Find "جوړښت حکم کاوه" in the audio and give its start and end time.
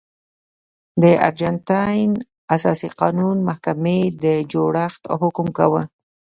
4.51-5.83